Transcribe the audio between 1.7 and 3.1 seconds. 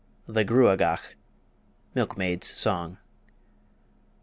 (MILKMAID'S SONG.)